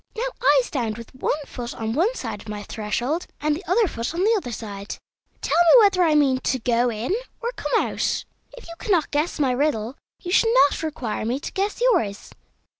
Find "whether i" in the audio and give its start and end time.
5.83-6.15